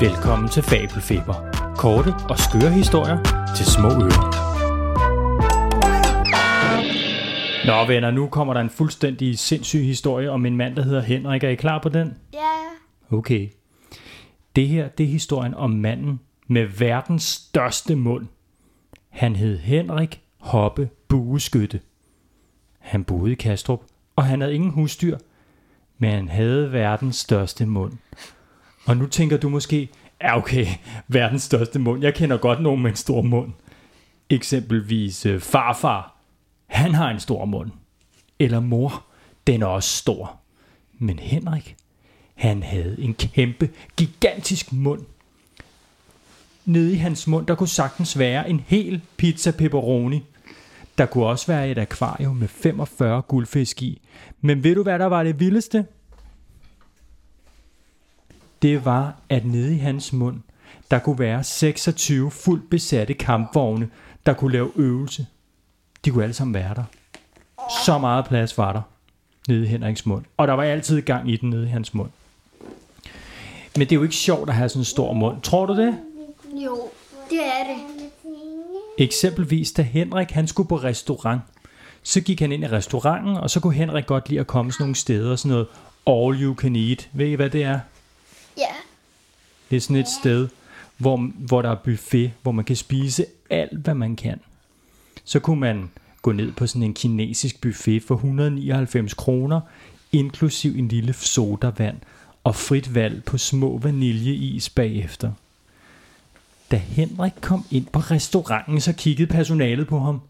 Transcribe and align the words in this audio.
Velkommen 0.00 0.48
til 0.48 0.62
Fabelfeber. 0.62 1.34
Korte 1.76 2.14
og 2.30 2.38
skøre 2.38 2.70
historier 2.70 3.18
til 3.56 3.66
små 3.66 3.88
ører. 3.88 4.28
Nå 7.66 7.86
venner, 7.86 8.10
nu 8.10 8.28
kommer 8.28 8.54
der 8.54 8.60
en 8.60 8.70
fuldstændig 8.70 9.38
sindssyg 9.38 9.84
historie 9.84 10.30
om 10.30 10.46
en 10.46 10.56
mand, 10.56 10.76
der 10.76 10.82
hedder 10.82 11.00
Henrik. 11.00 11.44
Er 11.44 11.48
I 11.48 11.54
klar 11.54 11.78
på 11.78 11.88
den? 11.88 12.14
Ja, 12.32 12.38
Okay. 13.10 13.48
Det 14.56 14.68
her, 14.68 14.88
det 14.88 15.04
er 15.04 15.10
historien 15.10 15.54
om 15.54 15.70
manden 15.70 16.20
med 16.46 16.66
verdens 16.66 17.22
største 17.22 17.96
mund. 17.96 18.26
Han 19.08 19.36
hed 19.36 19.58
Henrik 19.58 20.20
Hoppe 20.38 20.88
Bueskytte. 21.08 21.80
Han 22.78 23.04
boede 23.04 23.32
i 23.32 23.34
Kastrup, 23.34 23.80
og 24.16 24.24
han 24.24 24.40
havde 24.40 24.54
ingen 24.54 24.70
husdyr, 24.70 25.18
men 25.98 26.10
han 26.10 26.28
havde 26.28 26.72
verdens 26.72 27.16
største 27.16 27.66
mund. 27.66 27.92
Og 28.86 28.96
nu 28.96 29.06
tænker 29.06 29.36
du 29.36 29.48
måske, 29.48 29.88
ja 30.22 30.36
okay, 30.36 30.66
verdens 31.08 31.42
største 31.42 31.78
mund. 31.78 32.02
Jeg 32.02 32.14
kender 32.14 32.36
godt 32.36 32.62
nogen 32.62 32.82
med 32.82 32.90
en 32.90 32.96
stor 32.96 33.22
mund. 33.22 33.52
Eksempelvis 34.30 35.26
øh, 35.26 35.40
farfar. 35.40 36.16
Han 36.66 36.94
har 36.94 37.10
en 37.10 37.20
stor 37.20 37.44
mund. 37.44 37.70
Eller 38.38 38.60
mor. 38.60 39.04
Den 39.46 39.62
er 39.62 39.66
også 39.66 39.96
stor. 39.96 40.40
Men 40.98 41.18
Henrik, 41.18 41.76
han 42.34 42.62
havde 42.62 42.96
en 42.98 43.14
kæmpe, 43.14 43.70
gigantisk 43.96 44.72
mund. 44.72 45.02
Nede 46.64 46.92
i 46.92 46.96
hans 46.96 47.26
mund, 47.26 47.46
der 47.46 47.54
kunne 47.54 47.68
sagtens 47.68 48.18
være 48.18 48.50
en 48.50 48.64
hel 48.66 49.00
pizza 49.16 49.50
pepperoni. 49.50 50.22
Der 50.98 51.06
kunne 51.06 51.26
også 51.26 51.46
være 51.46 51.70
et 51.70 51.78
akvarium 51.78 52.36
med 52.36 52.48
45 52.48 53.22
guldfisk 53.22 53.82
i. 53.82 54.00
Men 54.40 54.64
ved 54.64 54.74
du, 54.74 54.82
hvad 54.82 54.98
der 54.98 55.06
var 55.06 55.22
det 55.22 55.40
vildeste? 55.40 55.86
Det 58.62 58.84
var, 58.84 59.14
at 59.28 59.44
nede 59.44 59.74
i 59.74 59.78
hans 59.78 60.12
mund, 60.12 60.40
der 60.90 60.98
kunne 60.98 61.18
være 61.18 61.44
26 61.44 62.30
fuldt 62.30 62.70
besatte 62.70 63.14
kampvogne, 63.14 63.88
der 64.26 64.32
kunne 64.32 64.52
lave 64.52 64.70
øvelse. 64.76 65.26
De 66.04 66.10
kunne 66.10 66.22
alle 66.22 66.34
sammen 66.34 66.54
være 66.54 66.74
der. 66.74 66.84
Så 67.84 67.98
meget 67.98 68.24
plads 68.24 68.58
var 68.58 68.72
der 68.72 68.82
nede 69.48 69.64
i 69.64 69.66
Henriks 69.66 70.06
mund. 70.06 70.24
Og 70.36 70.48
der 70.48 70.54
var 70.54 70.62
altid 70.62 71.02
gang 71.02 71.30
i 71.30 71.36
den 71.36 71.50
nede 71.50 71.66
i 71.66 71.68
hans 71.68 71.94
mund. 71.94 72.10
Men 73.76 73.80
det 73.80 73.92
er 73.92 73.96
jo 73.96 74.02
ikke 74.02 74.14
sjovt 74.14 74.48
at 74.48 74.54
have 74.54 74.68
sådan 74.68 74.80
en 74.80 74.84
stor 74.84 75.12
mund. 75.12 75.42
Tror 75.42 75.66
du 75.66 75.76
det? 75.76 75.98
jo, 76.64 76.88
det 77.30 77.38
er 77.38 77.74
det. 77.74 78.08
Eksempelvis 78.98 79.72
da 79.72 79.82
Henrik 79.82 80.30
han 80.30 80.48
skulle 80.48 80.68
på 80.68 80.76
restaurant, 80.76 81.40
så 82.02 82.20
gik 82.20 82.40
han 82.40 82.52
ind 82.52 82.64
i 82.64 82.66
restauranten, 82.66 83.36
og 83.36 83.50
så 83.50 83.60
kunne 83.60 83.74
Henrik 83.74 84.06
godt 84.06 84.28
lide 84.28 84.40
at 84.40 84.46
komme 84.46 84.72
sådan 84.72 84.84
nogle 84.84 84.94
steder, 84.94 85.36
sådan 85.36 85.50
noget 85.50 85.66
all 86.06 86.42
you 86.42 86.54
can 86.54 86.76
eat. 86.76 87.08
Ved 87.12 87.26
I 87.26 87.34
hvad 87.34 87.50
det 87.50 87.62
er? 87.62 87.80
Det 89.70 89.76
er 89.76 89.80
sådan 89.80 89.96
et 89.96 90.08
sted, 90.20 90.48
hvor, 90.98 91.16
hvor 91.34 91.62
der 91.62 91.70
er 91.70 91.74
buffet, 91.84 92.32
hvor 92.42 92.52
man 92.52 92.64
kan 92.64 92.76
spise 92.76 93.26
alt, 93.50 93.78
hvad 93.78 93.94
man 93.94 94.16
kan. 94.16 94.40
Så 95.24 95.40
kunne 95.40 95.60
man 95.60 95.90
gå 96.22 96.32
ned 96.32 96.52
på 96.52 96.66
sådan 96.66 96.82
en 96.82 96.94
kinesisk 96.94 97.60
buffet 97.60 98.02
for 98.02 98.14
199 98.14 99.14
kroner, 99.14 99.60
inklusiv 100.12 100.76
en 100.76 100.88
lille 100.88 101.12
sodavand 101.12 101.96
og 102.44 102.54
frit 102.54 102.94
valg 102.94 103.24
på 103.24 103.38
små 103.38 103.78
vaniljeis 103.78 104.70
bagefter. 104.70 105.32
Da 106.70 106.76
Henrik 106.76 107.32
kom 107.40 107.64
ind 107.70 107.86
på 107.86 107.98
restauranten, 107.98 108.80
så 108.80 108.92
kiggede 108.92 109.32
personalet 109.32 109.86
på 109.86 109.98
ham 109.98 110.20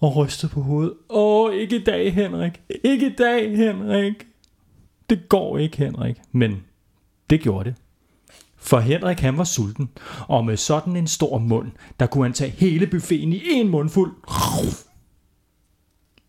og 0.00 0.16
rystede 0.16 0.52
på 0.52 0.60
hovedet. 0.60 0.94
Åh, 1.08 1.54
ikke 1.54 1.76
i 1.76 1.84
dag, 1.84 2.14
Henrik. 2.14 2.60
Ikke 2.84 3.06
i 3.06 3.14
dag, 3.18 3.56
Henrik. 3.56 4.26
Det 5.10 5.28
går 5.28 5.58
ikke, 5.58 5.76
Henrik. 5.76 6.16
Men 6.32 6.64
det 7.30 7.40
gjorde 7.40 7.70
det. 7.70 7.74
For 8.62 8.78
Henrik 8.78 9.20
han 9.20 9.38
var 9.38 9.44
sulten, 9.44 9.90
og 10.28 10.44
med 10.44 10.56
sådan 10.56 10.96
en 10.96 11.06
stor 11.06 11.38
mund, 11.38 11.72
der 12.00 12.06
kunne 12.06 12.24
han 12.24 12.32
tage 12.32 12.50
hele 12.50 12.86
buffeten 12.86 13.32
i 13.32 13.42
en 13.44 13.68
mundfuld. 13.68 14.12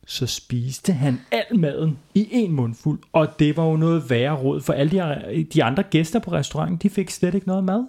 Så 0.07 0.27
spiste 0.27 0.93
han 0.93 1.21
al 1.31 1.59
maden 1.59 1.99
i 2.13 2.27
en 2.31 2.51
mundfuld, 2.51 2.99
og 3.13 3.39
det 3.39 3.57
var 3.57 3.65
jo 3.65 3.75
noget 3.75 4.09
værre 4.09 4.35
råd, 4.35 4.61
for 4.61 4.73
alle 4.73 4.91
de, 4.91 5.43
de 5.53 5.63
andre 5.63 5.83
gæster 5.83 6.19
på 6.19 6.31
restauranten, 6.31 6.77
de 6.77 6.89
fik 6.89 7.09
slet 7.09 7.33
ikke 7.35 7.47
noget 7.47 7.63
mad. 7.63 7.85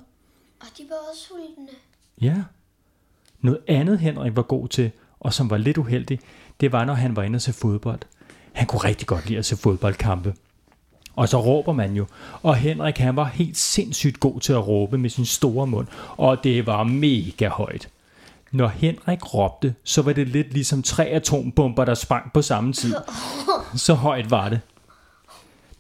og 0.61 0.66
de 0.78 0.82
var 0.88 0.97
også 1.11 1.22
sultne. 1.22 1.69
Ja. 2.21 2.43
Noget 3.41 3.61
andet 3.69 3.99
Henrik 3.99 4.37
var 4.37 4.43
god 4.43 4.69
til, 4.69 4.91
og 5.21 5.34
som 5.34 5.50
var 5.50 5.56
lidt 5.56 5.78
uheldig, 5.78 6.21
det 6.61 6.72
var, 6.72 6.84
når 6.84 6.94
han 6.94 7.16
var 7.16 7.22
inde 7.22 7.37
og 7.37 7.43
se 7.43 7.53
fodbold. 7.53 8.00
Han 8.53 8.66
kunne 8.66 8.84
rigtig 8.84 9.06
godt 9.06 9.26
lide 9.26 9.38
at 9.38 9.44
se 9.47 9.56
fodboldkampe. 9.56 10.34
Og 11.16 11.28
så 11.28 11.41
råber 11.41 11.72
man 11.72 11.94
jo. 11.94 12.06
Og 12.42 12.56
Henrik 12.56 12.98
han 12.98 13.16
var 13.16 13.25
helt 13.25 13.56
sindssygt 13.56 14.20
god 14.20 14.41
til 14.41 14.52
at 14.52 14.69
råbe 14.69 14.98
med 14.98 15.10
sin 15.10 15.25
store 15.25 15.66
mund. 15.66 15.86
Og 16.16 16.44
det 16.44 16.66
var 16.66 16.84
mega 16.84 17.48
højt. 17.48 17.88
Når 18.52 18.69
Henrik 18.69 19.34
råbte, 19.34 19.75
så 19.84 20.02
var 20.02 20.12
det 20.12 20.28
lidt 20.28 20.52
ligesom 20.52 20.82
tre 20.82 21.04
atombomber, 21.04 21.84
der 21.84 21.94
sprang 21.94 22.32
på 22.32 22.42
samme 22.42 22.72
tid. 22.72 22.94
Så 23.76 23.94
højt 23.94 24.30
var 24.30 24.48
det. 24.48 24.60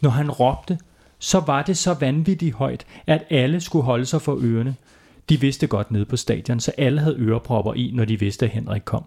Når 0.00 0.10
han 0.10 0.30
råbte, 0.30 0.78
så 1.18 1.40
var 1.40 1.62
det 1.62 1.78
så 1.78 1.94
vanvittigt 1.94 2.54
højt, 2.54 2.86
at 3.06 3.24
alle 3.30 3.60
skulle 3.60 3.84
holde 3.84 4.06
sig 4.06 4.22
for 4.22 4.38
ørerne. 4.40 4.76
De 5.28 5.40
vidste 5.40 5.66
godt 5.66 5.90
nede 5.90 6.04
på 6.04 6.16
stadion, 6.16 6.60
så 6.60 6.72
alle 6.78 7.00
havde 7.00 7.16
ørepropper 7.18 7.74
i, 7.74 7.90
når 7.94 8.04
de 8.04 8.20
vidste, 8.20 8.46
at 8.46 8.52
Henrik 8.52 8.82
kom. 8.84 9.04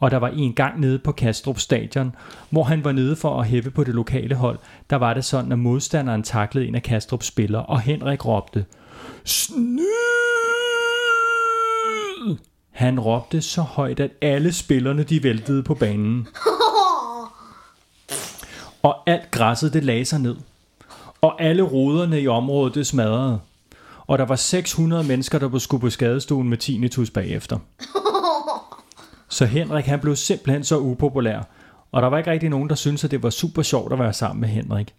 Og 0.00 0.10
der 0.10 0.16
var 0.16 0.28
en 0.28 0.52
gang 0.52 0.80
nede 0.80 0.98
på 0.98 1.12
Kastrup 1.12 1.58
stadion, 1.58 2.14
hvor 2.50 2.62
han 2.62 2.84
var 2.84 2.92
nede 2.92 3.16
for 3.16 3.40
at 3.40 3.46
hæppe 3.46 3.70
på 3.70 3.84
det 3.84 3.94
lokale 3.94 4.34
hold, 4.34 4.58
der 4.90 4.96
var 4.96 5.14
det 5.14 5.24
sådan, 5.24 5.52
at 5.52 5.58
modstanderen 5.58 6.22
taklede 6.22 6.66
en 6.66 6.74
af 6.74 6.82
Kastrups 6.82 7.26
spillere, 7.26 7.66
og 7.66 7.80
Henrik 7.80 8.26
råbte, 8.26 8.64
Snyd! 9.24 9.82
Han 12.70 13.00
råbte 13.00 13.42
så 13.42 13.62
højt, 13.62 14.00
at 14.00 14.10
alle 14.22 14.52
spillerne 14.52 15.02
de 15.02 15.22
væltede 15.22 15.62
på 15.62 15.74
banen. 15.74 16.28
Og 18.82 18.96
alt 19.06 19.30
græsset 19.30 19.72
det 19.72 19.84
lagde 19.84 20.04
sig 20.04 20.20
ned. 20.20 20.36
Og 21.20 21.42
alle 21.42 21.62
ruderne 21.62 22.20
i 22.20 22.28
området 22.28 22.74
det 22.74 22.86
smadrede. 22.86 23.40
Og 24.06 24.18
der 24.18 24.24
var 24.24 24.36
600 24.36 25.04
mennesker, 25.04 25.38
der 25.38 25.58
skulle 25.58 25.80
på 25.80 25.90
skadestuen 25.90 26.48
med 26.48 26.58
tinnitus 26.58 27.10
bagefter. 27.10 27.58
Så 29.32 29.46
Henrik 29.46 29.84
han 29.84 30.00
blev 30.00 30.16
simpelthen 30.16 30.64
så 30.64 30.78
upopulær. 30.78 31.48
Og 31.92 32.02
der 32.02 32.08
var 32.08 32.18
ikke 32.18 32.30
rigtig 32.30 32.48
nogen, 32.48 32.68
der 32.68 32.74
syntes, 32.74 33.04
at 33.04 33.10
det 33.10 33.22
var 33.22 33.30
super 33.30 33.62
sjovt 33.62 33.92
at 33.92 33.98
være 33.98 34.12
sammen 34.12 34.40
med 34.40 34.48
Henrik. 34.48 34.94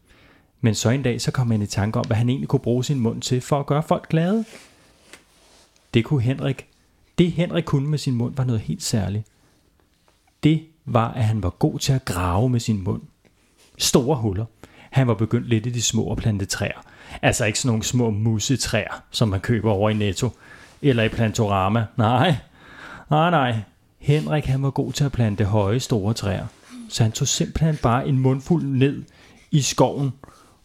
Men 0.62 0.76
så 0.76 0.90
en 0.90 1.04
dag, 1.04 1.22
så 1.22 1.32
kom 1.32 1.52
han 1.52 1.62
i 1.62 1.66
tanke 1.66 2.00
om, 2.00 2.06
hvad 2.06 2.18
han 2.18 2.30
egentlig 2.30 2.50
kunne 2.50 2.60
bruge 2.60 2.84
sin 2.84 3.00
mund 3.00 3.22
til 3.22 3.42
for 3.42 3.60
at 3.60 3.66
gøre 3.66 3.84
folk 3.84 4.10
glade. 4.10 4.46
Det 5.94 6.06
kunne 6.06 6.22
Henrik. 6.22 6.68
Det 7.18 7.32
Henrik 7.32 7.64
kunne 7.64 7.90
med 7.90 7.98
sin 7.98 8.14
mund 8.14 8.36
var 8.36 8.44
noget 8.44 8.62
helt 8.62 8.84
særligt. 8.84 9.28
Det 10.44 10.64
var, 10.86 11.12
at 11.12 11.24
han 11.24 11.44
var 11.44 11.50
god 11.50 11.80
til 11.80 11.94
at 11.94 12.06
grave 12.06 12.50
med 12.50 12.60
sin 12.60 12.84
mund. 12.84 13.02
Store 13.78 14.18
huller. 14.18 14.46
Han 14.92 15.08
var 15.08 15.14
begyndt 15.14 15.48
lidt 15.48 15.66
i 15.66 15.70
de 15.70 15.82
små 15.82 16.04
og 16.04 16.18
plante 16.18 16.46
træer. 16.46 16.86
Altså 17.22 17.46
ikke 17.46 17.60
sådan 17.60 17.70
nogle 17.70 17.84
små 17.84 18.10
musetræer, 18.10 19.04
som 19.12 19.28
man 19.28 19.40
køber 19.40 19.72
over 19.72 19.90
i 19.90 19.94
Netto. 19.94 20.30
Eller 20.82 21.04
i 21.04 21.10
Plantorama. 21.10 21.86
Nej, 21.98 22.36
nej, 23.10 23.30
nej. 23.30 23.56
Henrik 24.04 24.46
han 24.46 24.64
var 24.64 24.70
god 24.70 24.94
til 24.94 25.04
at 25.04 25.12
plante 25.12 25.46
høje, 25.46 25.80
store 25.80 26.14
træer. 26.14 26.46
Så 26.90 27.04
han 27.04 27.12
tog 27.12 27.28
simpelthen 27.28 27.78
bare 27.78 28.08
en 28.08 28.20
mundfuld 28.20 28.64
ned 28.64 29.04
i 29.52 29.62
skoven. 29.62 30.14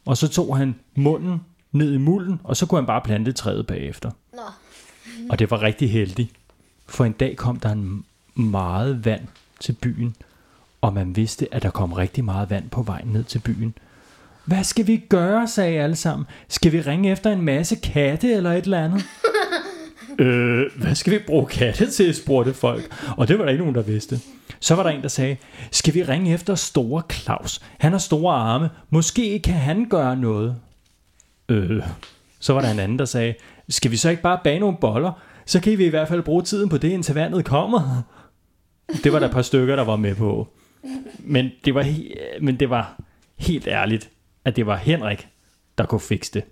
Og 0.07 0.17
så 0.17 0.29
tog 0.29 0.57
han 0.57 0.75
munden 0.95 1.41
ned 1.73 1.93
i 1.93 1.97
mulden, 1.97 2.41
og 2.45 2.57
så 2.57 2.67
kunne 2.67 2.81
han 2.81 2.87
bare 2.87 3.01
plante 3.01 3.33
træet 3.33 3.67
bagefter. 3.67 4.11
Nå, 4.33 4.41
Og 5.31 5.39
det 5.39 5.51
var 5.51 5.63
rigtig 5.63 5.91
heldigt. 5.93 6.31
For 6.87 7.05
en 7.05 7.13
dag 7.13 7.37
kom 7.37 7.61
der 7.61 7.71
en 7.71 8.05
meget 8.35 9.05
vand 9.05 9.27
til 9.61 9.73
byen, 9.73 10.17
og 10.81 10.95
man 10.95 11.17
vidste, 11.17 11.55
at 11.55 11.63
der 11.63 11.71
kom 11.71 11.93
rigtig 11.93 12.25
meget 12.25 12.51
vand 12.51 12.71
på 12.71 12.83
vejen 12.83 13.09
ned 13.09 13.25
til 13.25 13.39
byen. 13.39 13.75
Hvad 14.45 14.65
skal 14.65 14.87
vi 14.87 14.97
gøre, 15.09 15.49
sagde 15.49 15.81
alle 15.81 15.97
sammen. 15.97 16.27
Skal 16.49 16.73
vi 16.73 16.81
ringe 16.81 17.11
efter 17.11 17.33
en 17.33 17.43
masse 17.43 17.77
katte 17.77 18.33
eller 18.33 18.53
et 18.53 18.65
eller 18.65 18.85
andet? 18.85 19.05
Øh, 20.19 20.67
hvad 20.77 20.95
skal 20.95 21.13
vi 21.13 21.19
bruge 21.27 21.47
katte 21.47 21.91
til, 21.91 22.15
spurgte 22.15 22.55
folk. 22.55 22.95
Og 23.17 23.29
det 23.29 23.39
var 23.39 23.45
der 23.45 23.51
ikke 23.53 23.63
nogen, 23.63 23.75
der 23.75 23.83
vidste. 23.83 24.21
Så 24.61 24.75
var 24.75 24.83
der 24.83 24.91
en, 24.91 25.03
der 25.03 25.09
sagde, 25.09 25.37
skal 25.71 25.95
vi 25.95 26.03
ringe 26.03 26.35
efter 26.35 26.55
store 26.55 27.03
Claus? 27.13 27.61
Han 27.79 27.93
har 27.93 27.99
store 27.99 28.35
arme. 28.35 28.71
Måske 28.91 29.39
kan 29.39 29.55
han 29.55 29.89
gøre 29.89 30.17
noget. 30.17 30.57
Øh, 31.49 31.83
så 32.41 32.53
var 32.53 32.61
der 32.61 32.71
en 32.71 32.79
anden, 32.79 32.99
der 32.99 33.05
sagde, 33.05 33.35
skal 33.69 33.91
vi 33.91 33.97
så 33.97 34.11
ikke 34.11 34.23
bare 34.23 34.39
bage 34.45 34.59
nogle 34.61 34.77
boller? 34.81 35.13
Så 35.47 35.61
kan 35.61 35.79
vi 35.79 35.87
i 35.87 35.89
hvert 35.89 36.09
fald 36.09 36.23
bruge 36.23 36.43
tiden 36.43 36.69
på 36.69 36.79
det, 36.79 36.89
indtil 36.89 37.15
vandet 37.15 37.45
kommer. 37.45 38.03
Det 39.05 39.13
var 39.13 39.19
der 39.19 39.27
et 39.27 39.33
par 39.33 39.43
stykker, 39.43 39.77
der 39.77 39.85
var 39.85 39.97
med 39.97 40.15
på. 40.15 40.49
Men 41.19 41.51
det 41.65 41.75
var, 41.75 41.83
he- 41.83 42.39
men 42.41 42.57
det 42.57 42.71
var 42.71 43.01
helt 43.37 43.67
ærligt, 43.67 44.11
at 44.45 44.57
det 44.57 44.67
var 44.67 44.77
Henrik, 44.77 45.29
der 45.79 45.85
kunne 45.85 46.01
fikse 46.01 46.33
det. 46.35 46.43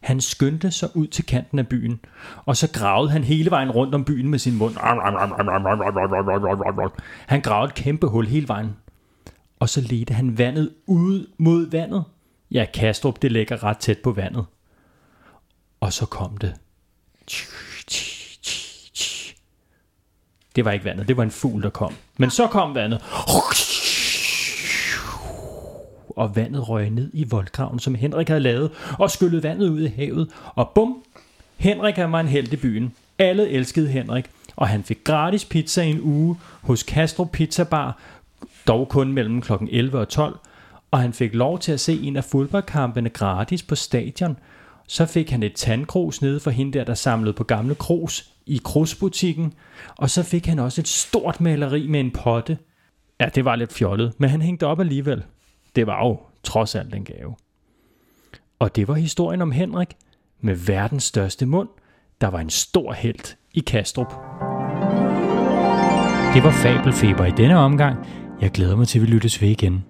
Han 0.00 0.20
skyndte 0.20 0.70
sig 0.70 0.88
ud 0.94 1.06
til 1.06 1.26
kanten 1.26 1.58
af 1.58 1.68
byen, 1.68 2.00
og 2.44 2.56
så 2.56 2.68
gravede 2.72 3.10
han 3.10 3.24
hele 3.24 3.50
vejen 3.50 3.70
rundt 3.70 3.94
om 3.94 4.04
byen 4.04 4.28
med 4.28 4.38
sin 4.38 4.56
mund. 4.56 4.74
Han 7.26 7.40
gravede 7.40 7.68
et 7.68 7.74
kæmpe 7.74 8.06
hul 8.06 8.26
hele 8.26 8.48
vejen. 8.48 8.76
Og 9.60 9.68
så 9.68 9.80
ledte 9.80 10.14
han 10.14 10.38
vandet 10.38 10.70
ud 10.86 11.26
mod 11.38 11.70
vandet. 11.70 12.04
Ja, 12.50 12.66
Kastrup, 12.74 13.22
det 13.22 13.32
ligger 13.32 13.64
ret 13.64 13.78
tæt 13.78 13.98
på 13.98 14.12
vandet. 14.12 14.44
Og 15.80 15.92
så 15.92 16.06
kom 16.06 16.36
det. 16.36 16.54
Det 20.56 20.64
var 20.64 20.70
ikke 20.70 20.84
vandet, 20.84 21.08
det 21.08 21.16
var 21.16 21.22
en 21.22 21.30
fugl, 21.30 21.62
der 21.62 21.70
kom. 21.70 21.94
Men 22.18 22.30
så 22.30 22.46
kom 22.46 22.74
vandet. 22.74 23.02
Og 26.16 26.36
vandet 26.36 26.68
røg 26.68 26.90
ned 26.90 27.10
i 27.12 27.24
voldgraven, 27.24 27.78
som 27.78 27.94
Henrik 27.94 28.28
havde 28.28 28.40
lavet, 28.40 28.70
og 28.98 29.10
skyllede 29.10 29.42
vandet 29.42 29.68
ud 29.68 29.82
i 29.82 29.92
havet. 29.96 30.30
Og 30.54 30.70
bum, 30.74 30.96
Henrik 31.56 31.96
var 31.98 32.20
en 32.20 32.28
held 32.28 32.52
i 32.52 32.56
byen. 32.56 32.92
Alle 33.18 33.48
elskede 33.48 33.88
Henrik, 33.88 34.30
og 34.56 34.68
han 34.68 34.84
fik 34.84 35.04
gratis 35.04 35.44
pizza 35.44 35.82
i 35.82 35.90
en 35.90 36.00
uge 36.02 36.36
hos 36.62 36.80
Castro 36.80 37.24
Pizza 37.24 37.64
Bar, 37.64 37.98
dog 38.66 38.88
kun 38.88 39.12
mellem 39.12 39.40
kl. 39.40 39.52
11 39.70 39.98
og 39.98 40.08
12, 40.08 40.38
og 40.90 40.98
han 40.98 41.12
fik 41.12 41.34
lov 41.34 41.58
til 41.58 41.72
at 41.72 41.80
se 41.80 42.00
en 42.02 42.16
af 42.16 42.24
fodboldkampene 42.24 43.08
gratis 43.08 43.62
på 43.62 43.74
stadion. 43.74 44.36
Så 44.86 45.06
fik 45.06 45.30
han 45.30 45.42
et 45.42 45.52
tandkros 45.54 46.22
nede 46.22 46.40
for 46.40 46.50
hende 46.50 46.78
der, 46.78 46.84
der 46.84 46.94
samlede 46.94 47.32
på 47.32 47.44
gamle 47.44 47.74
kros 47.74 48.32
i 48.46 48.60
krosbutikken, 48.64 49.52
og 49.96 50.10
så 50.10 50.22
fik 50.22 50.46
han 50.46 50.58
også 50.58 50.80
et 50.80 50.88
stort 50.88 51.40
maleri 51.40 51.86
med 51.86 52.00
en 52.00 52.10
potte. 52.10 52.58
Ja, 53.20 53.28
det 53.34 53.44
var 53.44 53.56
lidt 53.56 53.72
fjollet, 53.72 54.12
men 54.18 54.30
han 54.30 54.42
hængte 54.42 54.66
op 54.66 54.80
alligevel. 54.80 55.22
Det 55.76 55.86
var 55.86 56.06
jo 56.06 56.18
trods 56.42 56.74
alt 56.74 56.94
en 56.94 57.04
gave. 57.04 57.34
Og 58.58 58.76
det 58.76 58.88
var 58.88 58.94
historien 58.94 59.42
om 59.42 59.52
Henrik 59.52 59.96
med 60.40 60.54
verdens 60.54 61.04
største 61.04 61.46
mund, 61.46 61.68
der 62.20 62.26
var 62.26 62.38
en 62.38 62.50
stor 62.50 62.92
held 62.92 63.36
i 63.54 63.60
Kastrup. 63.60 64.10
Det 66.34 66.44
var 66.44 66.50
Fabelfeber 66.50 67.24
i 67.24 67.30
denne 67.30 67.58
omgang. 67.58 67.96
Jeg 68.40 68.50
glæder 68.50 68.76
mig 68.76 68.88
til, 68.88 68.98
at 68.98 69.02
vi 69.02 69.06
lyttes 69.06 69.42
ved 69.42 69.48
igen. 69.48 69.84